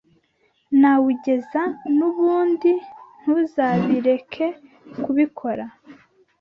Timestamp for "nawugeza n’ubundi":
0.79-2.71